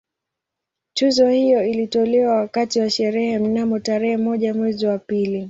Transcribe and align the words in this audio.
Tuzo 0.93 1.29
hiyo 1.29 1.63
ilitolewa 1.67 2.35
wakati 2.35 2.79
wa 2.79 2.89
sherehe 2.89 3.39
mnamo 3.39 3.79
tarehe 3.79 4.17
moja 4.17 4.53
mwezi 4.53 4.85
wa 4.85 4.97
pili 4.97 5.39